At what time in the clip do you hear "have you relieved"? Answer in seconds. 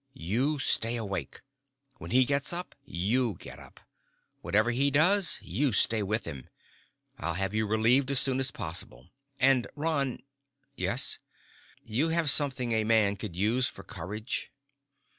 7.35-8.09